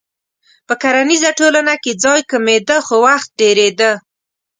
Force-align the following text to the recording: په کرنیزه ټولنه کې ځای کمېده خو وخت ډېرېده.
په 0.67 0.73
کرنیزه 0.81 1.31
ټولنه 1.39 1.73
کې 1.83 1.91
ځای 2.03 2.19
کمېده 2.31 2.77
خو 2.85 2.95
وخت 3.05 3.29
ډېرېده. 3.39 3.91